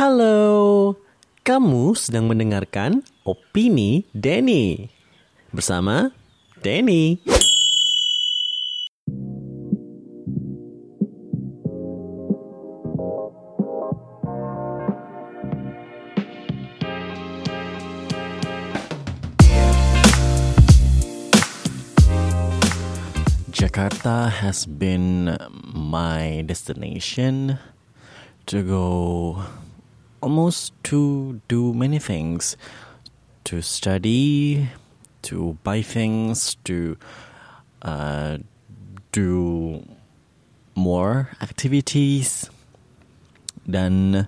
Halo, 0.00 0.96
kamu 1.44 1.92
sedang 1.92 2.24
mendengarkan 2.24 3.04
Opini 3.20 4.08
Denny 4.16 4.88
bersama 5.52 6.08
Denny. 6.64 7.20
Jakarta 23.52 24.32
has 24.32 24.64
been 24.64 25.36
my 25.76 26.40
destination 26.48 27.60
to 28.48 28.64
go 28.64 29.36
almost 30.20 30.76
to 30.84 31.40
do 31.48 31.72
many 31.72 31.98
things 31.98 32.56
to 33.44 33.58
study, 33.64 34.68
to 35.26 35.58
buy 35.64 35.82
things, 35.82 36.54
to 36.64 36.96
uh, 37.82 38.38
do 39.12 39.82
more 40.76 41.34
activities. 41.42 42.46
Dan 43.66 44.26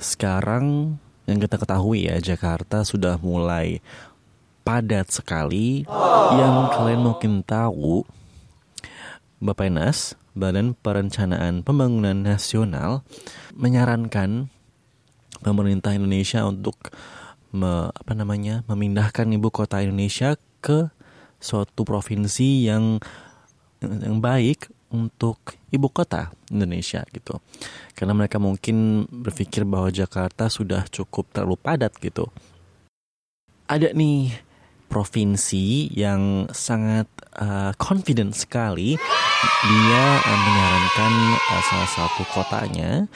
sekarang 0.00 0.98
yang 1.24 1.38
kita 1.40 1.56
ketahui 1.56 2.10
ya 2.10 2.20
Jakarta 2.20 2.84
sudah 2.84 3.16
mulai 3.20 3.78
padat 4.66 5.12
sekali. 5.12 5.84
Yang 6.34 6.54
kalian 6.74 7.00
mungkin 7.04 7.32
tahu 7.44 8.02
Bapak 9.44 9.68
Nas, 9.68 10.16
Badan 10.32 10.72
Perencanaan 10.74 11.62
Pembangunan 11.62 12.16
Nasional 12.16 13.04
menyarankan 13.52 14.48
pemerintah 15.44 15.92
Indonesia 15.92 16.48
untuk 16.48 16.90
me, 17.52 17.92
apa 17.92 18.16
namanya 18.16 18.64
memindahkan 18.66 19.28
ibu 19.28 19.52
kota 19.52 19.84
Indonesia 19.84 20.40
ke 20.64 20.88
suatu 21.36 21.84
provinsi 21.84 22.64
yang 22.64 22.96
yang 23.84 24.18
baik 24.24 24.72
untuk 24.88 25.58
ibu 25.68 25.92
kota 25.92 26.32
Indonesia 26.48 27.04
gitu. 27.12 27.36
Karena 27.92 28.16
mereka 28.16 28.40
mungkin 28.40 29.04
berpikir 29.10 29.68
bahwa 29.68 29.92
Jakarta 29.92 30.48
sudah 30.48 30.88
cukup 30.88 31.28
terlalu 31.34 31.60
padat 31.60 31.92
gitu. 32.00 32.32
Ada 33.68 33.92
nih 33.92 34.32
provinsi 34.88 35.90
yang 35.90 36.46
sangat 36.54 37.10
uh, 37.34 37.74
confident 37.74 38.30
sekali 38.36 38.94
dia 39.66 40.04
uh, 40.22 40.38
menyarankan 40.46 41.12
uh, 41.34 41.62
salah 41.66 41.90
satu 41.90 42.22
kotanya 42.30 43.10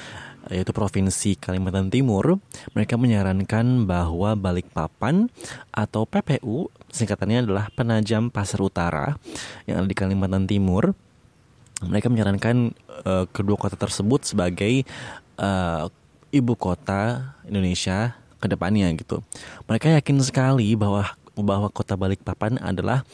yaitu 0.48 0.72
Provinsi 0.72 1.36
Kalimantan 1.36 1.92
Timur, 1.92 2.40
mereka 2.72 2.96
menyarankan 2.96 3.84
bahwa 3.84 4.34
Balikpapan 4.34 5.28
atau 5.72 6.08
PPU, 6.08 6.72
singkatannya 6.88 7.44
adalah 7.44 7.68
Penajam 7.72 8.32
Pasar 8.32 8.60
Utara 8.64 9.16
yang 9.68 9.84
ada 9.84 9.88
di 9.88 9.96
Kalimantan 9.96 10.48
Timur, 10.48 10.96
mereka 11.84 12.10
menyarankan 12.10 12.74
uh, 13.06 13.24
kedua 13.30 13.54
kota 13.54 13.78
tersebut 13.78 14.26
sebagai 14.26 14.82
uh, 15.38 15.86
ibu 16.34 16.52
kota 16.58 17.34
Indonesia 17.46 18.18
ke 18.38 18.46
depannya 18.50 18.90
gitu. 18.98 19.22
Mereka 19.70 19.94
yakin 19.94 20.18
sekali 20.22 20.74
bahwa 20.74 21.06
bahwa 21.38 21.70
kota 21.70 21.94
Balikpapan 21.94 22.58
adalah 22.58 23.06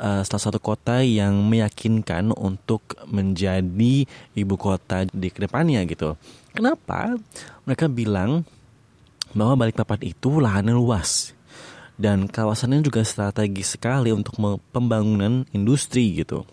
uh, 0.00 0.22
salah 0.24 0.42
satu 0.48 0.58
kota 0.58 1.04
yang 1.04 1.44
meyakinkan 1.44 2.32
untuk 2.32 2.96
menjadi 3.06 4.08
ibu 4.34 4.54
kota 4.56 5.04
di 5.12 5.28
ke 5.28 5.44
depannya 5.44 5.84
gitu. 5.84 6.16
Kenapa? 6.56 7.20
Mereka 7.68 7.86
bilang 7.92 8.42
bahwa 9.36 9.62
Balikpapan 9.62 10.00
itu 10.02 10.42
lahannya 10.42 10.74
luas 10.74 11.36
dan 12.00 12.26
kawasannya 12.26 12.80
juga 12.80 13.04
strategis 13.04 13.76
sekali 13.76 14.10
untuk 14.10 14.40
pembangunan 14.72 15.44
industri 15.52 16.24
gitu. 16.24 16.48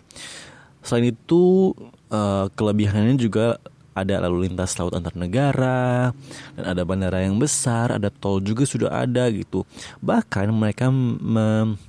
Selain 0.84 1.16
itu 1.16 1.72
uh, 2.12 2.52
kelebihannya 2.52 3.16
juga 3.16 3.58
ada 3.98 4.22
lalu 4.22 4.46
lintas 4.46 4.78
laut 4.78 4.94
antar 4.94 5.18
negara 5.18 6.14
dan 6.54 6.64
ada 6.70 6.86
bandara 6.86 7.26
yang 7.26 7.42
besar, 7.42 7.98
ada 7.98 8.14
tol 8.14 8.38
juga 8.44 8.62
sudah 8.62 8.94
ada 8.94 9.26
gitu. 9.34 9.66
Bahkan 10.06 10.54
mereka 10.54 10.94
me 10.94 11.80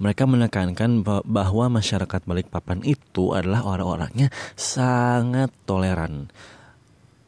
mereka 0.00 0.24
menekankan 0.24 1.04
bahwa 1.04 1.68
masyarakat 1.68 2.20
Balikpapan 2.24 2.84
itu 2.84 3.36
adalah 3.36 3.64
orang-orangnya 3.64 4.32
sangat 4.56 5.52
toleran 5.68 6.32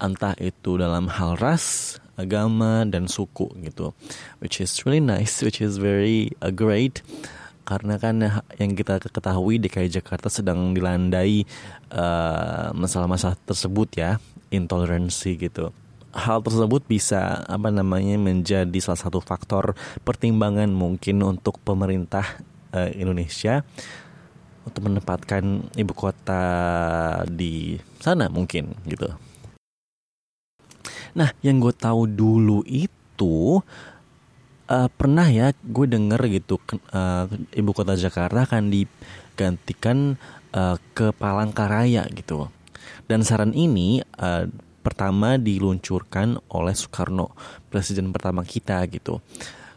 entah 0.03 0.35
itu 0.43 0.75
dalam 0.75 1.07
hal 1.07 1.39
ras, 1.39 1.97
agama 2.19 2.83
dan 2.83 3.07
suku 3.07 3.47
gitu. 3.63 3.95
Which 4.43 4.59
is 4.59 4.75
really 4.83 4.99
nice, 4.99 5.47
which 5.47 5.63
is 5.63 5.79
very 5.79 6.35
uh, 6.43 6.51
great 6.51 7.07
karena 7.63 7.95
kan 7.95 8.19
yang 8.59 8.75
kita 8.75 8.99
ketahui 8.99 9.63
DKI 9.63 9.87
Jakarta 10.03 10.27
sedang 10.27 10.75
dilandai 10.75 11.47
uh, 11.95 12.75
masalah-masalah 12.75 13.39
uh, 13.39 13.43
tersebut 13.47 13.89
ya, 13.95 14.19
intoleransi 14.51 15.39
gitu. 15.39 15.71
Hal 16.13 16.45
tersebut 16.45 16.85
bisa 16.85 17.41
apa 17.49 17.73
namanya 17.73 18.21
menjadi 18.21 18.79
salah 18.85 19.01
satu 19.01 19.25
faktor 19.25 19.73
pertimbangan 20.05 20.69
mungkin 20.69 21.25
untuk 21.25 21.57
pemerintah 21.65 22.37
uh, 22.77 22.93
Indonesia 22.93 23.65
untuk 24.69 24.93
menempatkan 24.93 25.73
ibu 25.75 25.93
kota 25.97 26.45
di 27.27 27.81
sana 27.99 28.29
mungkin 28.29 28.77
gitu. 28.85 29.09
Nah, 31.13 31.33
yang 31.45 31.61
gue 31.61 31.73
tahu 31.73 32.09
dulu 32.09 32.65
itu 32.69 33.61
uh, 34.69 34.89
pernah 34.93 35.29
ya 35.29 35.53
gue 35.53 35.87
denger 35.89 36.21
gitu 36.29 36.57
uh, 36.93 37.29
ibu 37.53 37.71
kota 37.73 37.97
Jakarta 37.97 38.49
akan 38.49 38.73
digantikan 38.73 40.17
uh, 40.57 40.77
ke 40.97 41.13
Palangkaraya 41.17 42.09
gitu. 42.13 42.49
Dan 43.09 43.27
saran 43.27 43.53
ini 43.53 44.01
uh, 44.21 44.49
pertama 44.83 45.39
diluncurkan 45.39 46.43
oleh 46.51 46.75
Soekarno, 46.75 47.31
presiden 47.71 48.11
pertama 48.11 48.43
kita 48.43 48.83
gitu. 48.91 49.23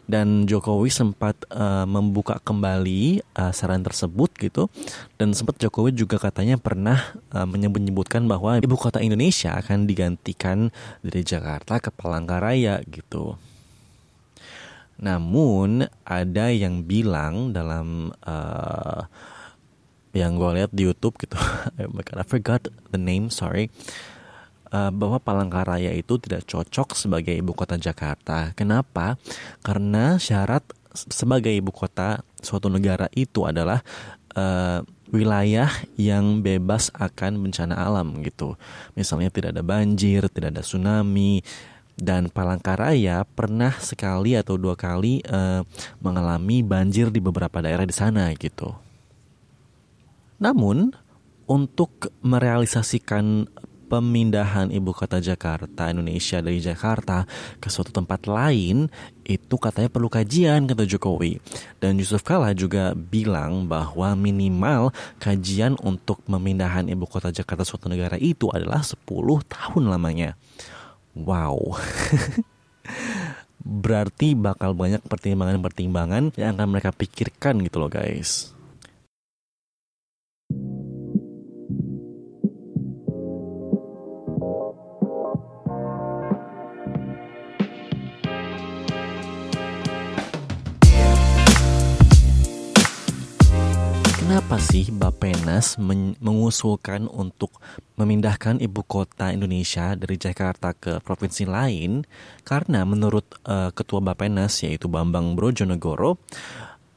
Dan 0.06 0.46
Jokowi 0.46 0.86
sempat 0.86 1.34
uh, 1.50 1.82
membuka 1.82 2.38
kembali 2.38 3.26
uh, 3.34 3.50
saran 3.50 3.82
tersebut 3.82 4.30
gitu. 4.38 4.70
Dan 5.18 5.34
sempat 5.34 5.58
Jokowi 5.58 5.90
juga 5.98 6.22
katanya 6.22 6.54
pernah 6.62 7.18
uh, 7.34 7.42
menyebut-nyebutkan 7.42 8.22
bahwa 8.30 8.62
ibu 8.62 8.78
kota 8.78 9.02
Indonesia 9.02 9.58
akan 9.58 9.90
digantikan 9.90 10.70
dari 11.02 11.26
Jakarta 11.26 11.82
ke 11.82 11.90
Palangkaraya 11.90 12.86
gitu. 12.86 13.34
Namun 15.02 15.90
ada 16.06 16.54
yang 16.54 16.86
bilang 16.86 17.50
dalam 17.50 18.14
uh, 18.22 19.10
yang 20.14 20.38
gue 20.38 20.50
lihat 20.62 20.70
di 20.70 20.86
YouTube 20.86 21.18
gitu, 21.18 21.36
I 21.82 22.24
forgot 22.24 22.70
the 22.94 22.96
name, 22.96 23.28
sorry 23.28 23.74
uh, 24.70 24.90
bahwa 24.90 25.18
Palangkaraya 25.20 25.92
itu 25.94 26.18
tidak 26.18 26.46
cocok 26.48 26.94
sebagai 26.96 27.34
ibu 27.34 27.52
kota 27.52 27.76
Jakarta. 27.76 28.54
Kenapa? 28.54 29.20
Karena 29.62 30.16
syarat 30.16 30.62
sebagai 30.96 31.52
ibu 31.52 31.70
kota 31.74 32.24
suatu 32.40 32.72
negara 32.72 33.10
itu 33.12 33.44
adalah 33.44 33.84
uh, 34.36 34.80
wilayah 35.12 35.70
yang 35.94 36.42
bebas 36.42 36.90
akan 36.96 37.46
bencana 37.46 37.76
alam 37.76 38.22
gitu. 38.24 38.58
Misalnya 38.98 39.30
tidak 39.30 39.54
ada 39.54 39.62
banjir, 39.62 40.26
tidak 40.32 40.56
ada 40.56 40.62
tsunami, 40.64 41.44
dan 41.96 42.28
Palangkaraya 42.28 43.24
pernah 43.24 43.72
sekali 43.80 44.36
atau 44.36 44.60
dua 44.60 44.76
kali 44.76 45.24
uh, 45.26 45.64
mengalami 46.04 46.60
banjir 46.60 47.08
di 47.08 47.24
beberapa 47.24 47.64
daerah 47.64 47.88
di 47.88 47.96
sana 47.96 48.28
gitu. 48.36 48.76
Namun 50.36 50.92
untuk 51.46 52.12
merealisasikan 52.20 53.48
pemindahan 53.86 54.74
ibu 54.74 54.90
kota 54.90 55.22
Jakarta 55.22 55.90
Indonesia 55.90 56.42
dari 56.42 56.58
Jakarta 56.58 57.22
ke 57.62 57.70
suatu 57.70 57.94
tempat 57.94 58.26
lain 58.26 58.90
itu 59.22 59.56
katanya 59.58 59.86
perlu 59.86 60.10
kajian 60.10 60.66
kata 60.66 60.82
Jokowi. 60.86 61.38
Dan 61.78 62.02
Yusuf 62.02 62.26
Kala 62.26 62.50
juga 62.52 62.94
bilang 62.98 63.70
bahwa 63.70 64.18
minimal 64.18 64.90
kajian 65.22 65.78
untuk 65.86 66.22
pemindahan 66.26 66.90
ibu 66.90 67.06
kota 67.06 67.30
Jakarta 67.30 67.62
suatu 67.62 67.86
negara 67.86 68.18
itu 68.18 68.50
adalah 68.50 68.82
10 68.82 69.06
tahun 69.46 69.84
lamanya. 69.86 70.34
Wow. 71.14 71.78
Berarti 73.66 74.38
bakal 74.38 74.78
banyak 74.78 75.02
pertimbangan-pertimbangan 75.06 76.38
yang 76.38 76.54
akan 76.54 76.68
mereka 76.70 76.94
pikirkan 76.94 77.62
gitu 77.66 77.82
loh 77.82 77.90
guys 77.90 78.55
Kenapa 94.46 94.62
sih 94.62 94.94
Bapenas 94.94 95.74
men 95.74 96.14
mengusulkan 96.22 97.10
untuk 97.10 97.50
memindahkan 97.98 98.62
ibu 98.62 98.86
kota 98.86 99.34
Indonesia 99.34 99.98
dari 99.98 100.14
Jakarta 100.14 100.70
ke 100.70 101.02
provinsi 101.02 101.50
lain? 101.50 102.06
Karena 102.46 102.86
menurut 102.86 103.26
uh, 103.42 103.74
Ketua 103.74 103.98
Bapenas 103.98 104.54
yaitu 104.62 104.86
Bambang 104.86 105.34
Brojonegoro 105.34 106.22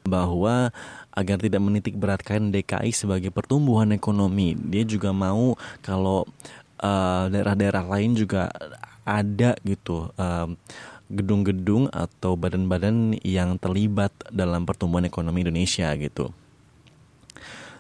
bahwa 0.06 0.70
agar 1.10 1.42
tidak 1.42 1.66
menitik 1.66 1.98
beratkan 1.98 2.54
DKI 2.54 2.94
sebagai 2.94 3.34
pertumbuhan 3.34 3.98
ekonomi, 3.98 4.54
dia 4.54 4.86
juga 4.86 5.10
mau 5.10 5.58
kalau 5.82 6.30
daerah 6.78 7.34
daerah-daerah 7.34 7.86
lain 7.90 8.14
juga 8.14 8.54
ada 9.02 9.58
gitu. 9.66 10.06
Uh, 10.22 10.54
gedung-gedung 11.10 11.90
atau 11.90 12.38
badan-badan 12.38 13.18
yang 13.26 13.58
terlibat 13.58 14.14
dalam 14.30 14.70
pertumbuhan 14.70 15.10
ekonomi 15.10 15.42
Indonesia 15.42 15.90
gitu. 15.98 16.30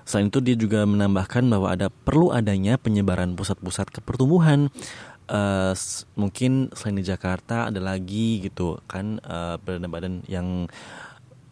Selain 0.09 0.25
itu 0.25 0.41
dia 0.41 0.57
juga 0.57 0.89
menambahkan 0.89 1.45
bahwa 1.45 1.69
ada 1.69 1.94
perlu 1.94 2.33
adanya 2.33 2.81
penyebaran 2.81 3.38
pusat-pusat 3.38 3.94
kepertumbuhan. 3.94 4.73
Uh, 5.29 5.77
mungkin 6.17 6.73
selain 6.73 6.97
di 6.97 7.06
Jakarta 7.06 7.69
ada 7.69 7.77
lagi 7.77 8.41
gitu 8.41 8.81
kan 8.89 9.21
uh, 9.21 9.61
badan-badan 9.61 10.25
yang 10.25 10.65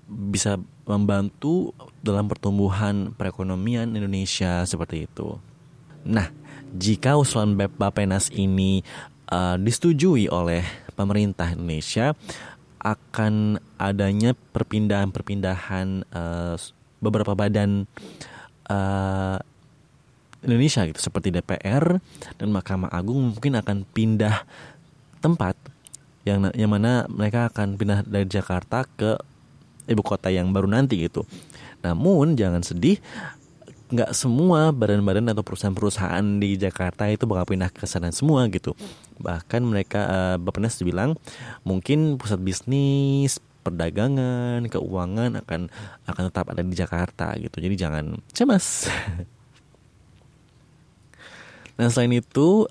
bisa 0.10 0.58
membantu 0.90 1.78
dalam 2.02 2.26
pertumbuhan 2.26 3.14
perekonomian 3.14 3.94
Indonesia 3.94 4.66
seperti 4.66 5.06
itu. 5.06 5.38
Nah, 6.02 6.34
jika 6.74 7.14
usulan 7.14 7.54
Bapenas 7.54 8.34
ini 8.34 8.82
uh, 9.30 9.62
disetujui 9.62 10.34
oleh 10.34 10.66
pemerintah 10.98 11.54
Indonesia, 11.54 12.18
akan 12.82 13.62
adanya 13.78 14.34
perpindahan-perpindahan 14.34 16.10
uh, 16.10 16.58
beberapa 16.98 17.38
badan 17.38 17.86
uh, 17.86 18.37
Indonesia 20.44 20.86
gitu 20.86 21.00
seperti 21.02 21.34
DPR 21.34 21.98
dan 22.38 22.48
Mahkamah 22.54 22.94
Agung 22.94 23.36
mungkin 23.36 23.58
akan 23.58 23.84
pindah 23.90 24.46
tempat 25.20 25.58
yang 26.28 26.52
yang 26.54 26.72
mana 26.72 27.08
mereka 27.08 27.48
akan 27.48 27.80
pindah 27.80 28.04
dari 28.04 28.28
Jakarta 28.28 28.84
ke 28.84 29.16
ibu 29.88 30.04
kota 30.04 30.28
yang 30.28 30.52
baru 30.52 30.68
nanti 30.68 31.00
gitu. 31.00 31.24
Namun 31.82 32.36
jangan 32.36 32.60
sedih, 32.62 33.00
nggak 33.88 34.12
semua 34.12 34.76
badan-badan 34.76 35.32
atau 35.32 35.48
perusahaan-perusahaan 35.48 36.26
di 36.44 36.60
Jakarta 36.60 37.08
itu 37.08 37.24
bakal 37.24 37.56
pindah 37.56 37.72
ke 37.72 37.88
sana 37.88 38.12
semua 38.12 38.52
gitu. 38.52 38.76
Bahkan 39.24 39.64
mereka 39.64 40.02
uh, 40.06 40.36
Bapak 40.36 40.60
bilang 40.84 41.16
mungkin 41.64 42.20
pusat 42.20 42.44
bisnis, 42.44 43.40
perdagangan, 43.68 44.64
keuangan 44.72 45.44
akan 45.44 45.62
akan 46.08 46.24
tetap 46.32 46.46
ada 46.48 46.64
di 46.64 46.76
Jakarta 46.76 47.36
gitu. 47.36 47.60
Jadi 47.60 47.76
jangan 47.76 48.16
cemas. 48.32 48.88
nah 51.78 51.92
selain 51.92 52.16
itu 52.16 52.66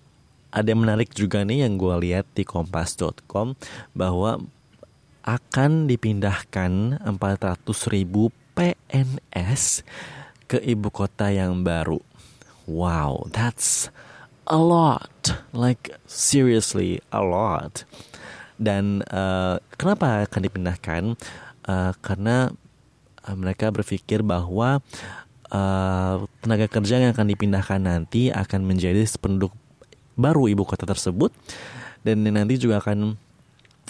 ada 0.49 0.73
yang 0.73 0.89
menarik 0.89 1.13
juga 1.13 1.45
nih 1.45 1.69
yang 1.69 1.77
gue 1.77 1.95
lihat 2.09 2.25
di 2.33 2.49
kompas.com 2.49 3.53
bahwa 3.93 4.41
akan 5.27 5.91
dipindahkan 5.91 7.03
400 7.03 7.93
ribu 7.93 8.33
PNS 8.57 9.85
ke 10.47 10.63
ibu 10.63 10.89
kota 10.89 11.29
yang 11.29 11.67
baru. 11.67 12.01
Wow, 12.65 13.29
that's 13.35 13.91
a 14.47 14.57
lot. 14.57 15.35
Like 15.51 15.93
seriously 16.07 17.03
a 17.11 17.21
lot. 17.21 17.83
Dan 18.57 19.05
uh, 19.13 19.61
kenapa 19.77 20.25
akan 20.25 20.41
dipindahkan? 20.41 21.03
Uh, 21.67 21.93
karena 22.01 22.51
uh, 23.27 23.37
mereka 23.37 23.69
berpikir 23.69 24.25
bahwa 24.25 24.81
uh, 25.53 26.15
tenaga 26.41 26.67
kerja 26.71 27.03
yang 27.03 27.11
akan 27.13 27.29
dipindahkan 27.29 27.81
nanti 27.83 28.33
akan 28.33 28.65
menjadi 28.65 29.05
penduduk 29.21 29.53
baru 30.17 30.49
ibu 30.49 30.65
kota 30.65 30.89
tersebut. 30.89 31.31
Dan 32.01 32.23
nanti 32.23 32.57
juga 32.57 32.79
akan 32.81 33.19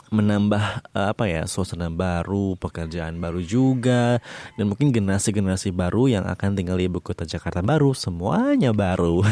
menambah 0.06 0.94
apa 0.94 1.24
ya 1.26 1.42
suasana 1.50 1.90
baru, 1.90 2.54
pekerjaan 2.56 3.18
baru 3.18 3.42
juga 3.42 4.22
dan 4.54 4.70
mungkin 4.70 4.94
generasi-generasi 4.94 5.74
baru 5.74 6.06
yang 6.06 6.24
akan 6.30 6.54
tinggal 6.54 6.78
di 6.78 6.86
ibu 6.86 7.02
kota 7.02 7.26
Jakarta 7.26 7.60
baru. 7.60 7.92
Semuanya 7.92 8.70
baru. 8.70 9.22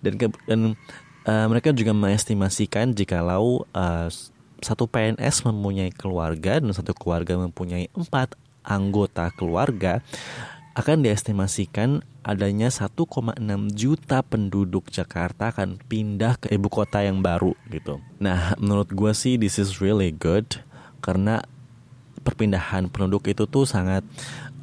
Dan 0.00 0.16
ke, 0.16 0.32
dan 0.48 0.80
uh, 1.30 1.46
mereka 1.46 1.70
juga 1.70 1.94
mengestimasikan 1.94 2.90
jikalau 2.90 3.62
uh, 3.70 4.10
satu 4.60 4.90
PNS 4.90 5.46
mempunyai 5.46 5.94
keluarga 5.94 6.58
dan 6.58 6.74
satu 6.74 6.92
keluarga 6.92 7.38
mempunyai 7.38 7.88
empat 7.94 8.34
anggota 8.66 9.30
keluarga 9.32 10.02
akan 10.76 11.02
diestimasikan 11.02 12.04
adanya 12.20 12.68
1,6 12.68 12.94
juta 13.72 14.20
penduduk 14.20 14.92
Jakarta 14.92 15.50
akan 15.50 15.80
pindah 15.88 16.36
ke 16.36 16.52
ibu 16.52 16.68
kota 16.68 17.00
yang 17.00 17.24
baru 17.24 17.56
gitu. 17.72 17.98
Nah, 18.20 18.54
menurut 18.60 18.92
gue 18.92 19.12
sih 19.16 19.40
this 19.40 19.56
is 19.56 19.80
really 19.80 20.12
good 20.12 20.60
karena 21.00 21.40
perpindahan 22.20 22.92
penduduk 22.92 23.32
itu 23.32 23.48
tuh 23.48 23.64
sangat 23.64 24.04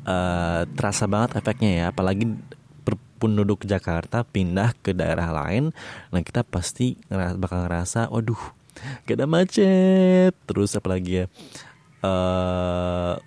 uh, 0.05 0.69
terasa 0.77 1.09
banget 1.09 1.41
efeknya 1.41 1.71
ya, 1.73 1.85
apalagi 1.89 2.37
penduduk 3.17 3.65
Jakarta 3.65 4.21
pindah 4.21 4.77
ke 4.79 4.93
daerah 4.93 5.33
lain, 5.33 5.73
nah 6.13 6.21
kita 6.21 6.45
pasti 6.45 6.95
bakal 7.11 7.65
ngerasa, 7.65 8.13
waduh, 8.13 8.39
gak 9.09 9.17
ada 9.17 9.25
macet, 9.25 10.33
terus 10.45 10.77
apalagi 10.77 11.23
ya, 11.23 11.25
uh, 12.05 13.17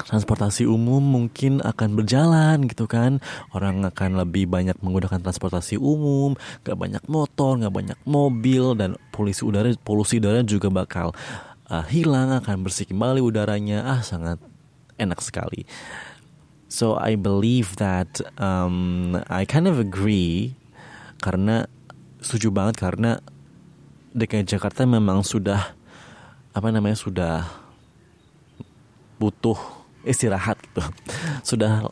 transportasi 0.00 0.66
umum 0.66 0.98
mungkin 0.98 1.62
akan 1.62 1.94
berjalan 1.94 2.66
gitu 2.66 2.90
kan, 2.90 3.22
orang 3.54 3.86
akan 3.86 4.18
lebih 4.18 4.50
banyak 4.50 4.74
menggunakan 4.82 5.22
transportasi 5.22 5.78
umum, 5.78 6.34
gak 6.66 6.74
banyak 6.74 7.04
motor, 7.06 7.60
gak 7.62 7.70
banyak 7.70 7.98
mobil 8.02 8.74
dan 8.74 8.98
polusi 9.14 9.46
udara, 9.46 9.70
polusi 9.86 10.18
udara 10.18 10.42
juga 10.42 10.66
bakal 10.72 11.14
uh, 11.70 11.86
hilang, 11.86 12.34
akan 12.42 12.66
bersih 12.66 12.90
kembali 12.90 13.22
udaranya, 13.22 13.86
ah 13.86 14.00
sangat 14.02 14.42
enak 14.98 15.22
sekali. 15.22 15.64
So 16.70 16.94
I 16.94 17.18
believe 17.18 17.74
that 17.82 18.22
um, 18.38 19.18
I 19.26 19.42
kind 19.42 19.66
of 19.66 19.82
agree 19.82 20.54
karena 21.18 21.66
setuju 22.22 22.54
banget 22.54 22.78
karena 22.78 23.18
DKI 24.14 24.46
Jakarta 24.46 24.86
memang 24.86 25.26
sudah 25.26 25.74
apa 26.54 26.68
namanya 26.70 26.94
sudah 26.94 27.42
butuh 29.18 29.58
istirahat 30.06 30.56
gitu. 30.64 30.80
Sudah 31.50 31.84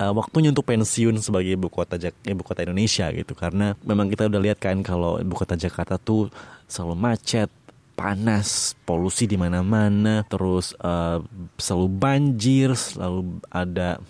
uh, 0.00 0.12
waktunya 0.16 0.48
untuk 0.48 0.64
pensiun 0.64 1.20
sebagai 1.20 1.52
ibu 1.52 1.68
kota 1.68 2.00
ibu 2.24 2.40
kota 2.40 2.64
Indonesia 2.64 3.12
gitu. 3.12 3.36
Karena 3.36 3.76
memang 3.84 4.08
kita 4.08 4.32
udah 4.32 4.40
lihat 4.40 4.58
kan 4.62 4.80
kalau 4.80 5.20
ibu 5.20 5.34
kota 5.36 5.60
Jakarta 5.60 6.00
tuh 6.00 6.32
selalu 6.64 6.96
macet 6.96 7.52
panas 8.00 8.72
polusi 8.88 9.28
di 9.28 9.36
mana-mana 9.36 10.24
terus 10.24 10.72
uh, 10.80 11.20
selalu 11.60 11.88
banjir 12.00 12.72
selalu 12.72 13.44
ada 13.52 14.00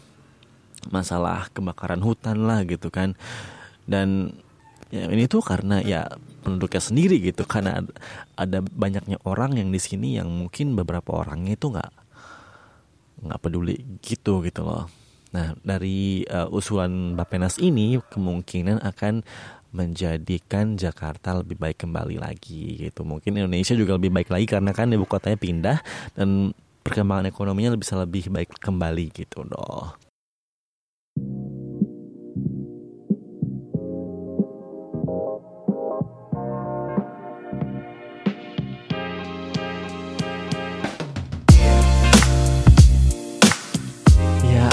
masalah 0.88 1.52
kebakaran 1.52 2.00
hutan 2.00 2.48
lah 2.48 2.64
gitu 2.64 2.88
kan. 2.88 3.12
Dan 3.84 4.32
ya 4.90 5.06
ini 5.12 5.28
tuh 5.28 5.44
karena 5.44 5.84
ya 5.84 6.08
penduduknya 6.42 6.82
sendiri 6.82 7.20
gitu 7.22 7.46
karena 7.46 7.84
ada, 8.34 8.58
banyaknya 8.64 9.20
orang 9.28 9.60
yang 9.60 9.68
di 9.70 9.78
sini 9.78 10.16
yang 10.18 10.26
mungkin 10.32 10.74
beberapa 10.74 11.20
orangnya 11.20 11.54
itu 11.54 11.70
nggak 11.70 11.92
nggak 13.20 13.40
peduli 13.44 13.76
gitu 14.00 14.40
gitu 14.40 14.64
loh. 14.64 14.88
Nah 15.30 15.54
dari 15.62 16.24
uh, 16.26 16.48
usulan 16.50 17.14
Bapenas 17.14 17.60
ini 17.60 18.00
kemungkinan 18.00 18.82
akan 18.82 19.22
menjadikan 19.70 20.74
Jakarta 20.74 21.38
lebih 21.38 21.54
baik 21.54 21.86
kembali 21.86 22.18
lagi 22.18 22.90
gitu. 22.90 23.06
Mungkin 23.06 23.38
Indonesia 23.38 23.76
juga 23.78 23.94
lebih 23.94 24.10
baik 24.10 24.32
lagi 24.32 24.46
karena 24.50 24.74
kan 24.74 24.90
ibu 24.90 25.06
kotanya 25.06 25.38
pindah 25.38 25.78
dan 26.18 26.50
perkembangan 26.82 27.30
ekonominya 27.30 27.78
bisa 27.78 27.94
lebih 27.94 28.32
baik 28.32 28.58
kembali 28.58 29.06
gitu 29.14 29.46
loh 29.46 30.09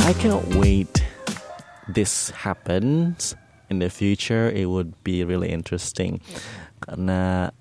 I 0.07 0.15
can't 0.15 0.39
wait 0.55 1.03
this 1.91 2.31
happens 2.31 3.35
in 3.67 3.83
the 3.83 3.91
future. 3.91 4.47
It 4.47 4.71
would 4.71 4.95
be 5.03 5.27
really 5.27 5.51
interesting 5.51 6.23
karena 6.79 7.51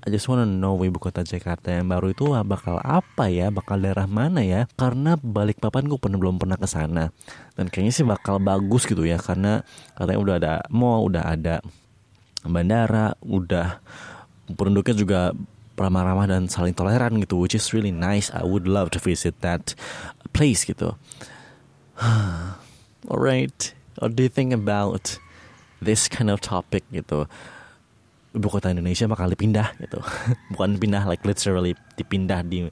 I 0.00 0.08
just 0.08 0.24
wanna 0.24 0.48
know 0.48 0.80
ibu 0.80 0.96
kota 0.96 1.28
Jakarta 1.28 1.68
yang 1.68 1.92
baru 1.92 2.16
itu 2.16 2.32
bakal 2.48 2.80
apa 2.80 3.28
ya, 3.28 3.52
bakal 3.52 3.84
daerah 3.84 4.08
mana 4.08 4.40
ya? 4.40 4.64
Karena 4.80 5.20
balik 5.20 5.60
papan 5.60 5.92
gue 5.92 6.00
pernah 6.00 6.16
belum 6.16 6.40
pernah 6.40 6.56
ke 6.56 6.64
sana 6.64 7.12
dan 7.52 7.68
kayaknya 7.68 7.92
sih 7.92 8.08
bakal 8.08 8.40
bagus 8.40 8.88
gitu 8.88 9.04
ya 9.04 9.20
karena 9.20 9.60
katanya 9.92 10.20
udah 10.24 10.34
ada 10.40 10.54
mall, 10.72 11.04
udah 11.04 11.36
ada 11.36 11.60
bandara, 12.48 13.12
udah 13.20 13.76
penduduknya 14.48 14.96
juga 14.96 15.20
ramah-ramah 15.76 16.32
dan 16.32 16.48
saling 16.48 16.72
toleran 16.72 17.20
gitu, 17.20 17.36
which 17.36 17.52
is 17.52 17.76
really 17.76 17.92
nice. 17.92 18.32
I 18.32 18.40
would 18.40 18.64
love 18.64 18.88
to 18.96 19.00
visit 19.04 19.36
that 19.44 19.76
place 20.32 20.64
gitu. 20.64 20.96
Alright, 23.10 23.74
what 24.00 24.16
do 24.16 24.24
you 24.24 24.32
think 24.32 24.56
about 24.56 25.20
this 25.84 26.08
kind 26.08 26.32
of 26.32 26.40
topic 26.40 26.80
gitu? 26.88 27.28
Ibu 28.30 28.46
kota 28.46 28.72
Indonesia 28.72 29.04
bakal 29.04 29.28
dipindah 29.28 29.74
gitu, 29.76 30.00
bukan 30.54 30.80
pindah 30.80 31.04
like 31.04 31.26
literally 31.28 31.76
dipindah 32.00 32.40
di 32.46 32.64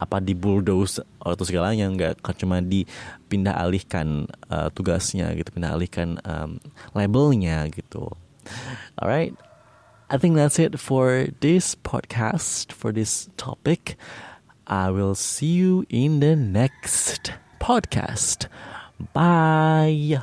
apa 0.00 0.20
di 0.20 0.36
bulldoze 0.36 1.00
atau 1.22 1.44
segalanya 1.46 1.88
nggak 1.88 2.24
kan 2.24 2.34
cuma 2.36 2.60
dipindah 2.60 3.54
alihkan 3.56 4.28
uh, 4.52 4.68
tugasnya 4.74 5.32
gitu, 5.38 5.48
pindah 5.56 5.72
alihkan 5.72 6.20
um, 6.28 6.60
labelnya 6.92 7.64
gitu. 7.72 8.12
Alright, 9.00 9.32
I 10.12 10.20
think 10.20 10.36
that's 10.36 10.60
it 10.60 10.76
for 10.76 11.32
this 11.40 11.78
podcast 11.80 12.76
for 12.76 12.92
this 12.92 13.32
topic. 13.40 13.96
I 14.68 14.92
will 14.92 15.16
see 15.16 15.54
you 15.54 15.88
in 15.88 16.20
the 16.20 16.36
next 16.36 17.32
podcast. 17.60 18.48
Bye. 19.12 20.22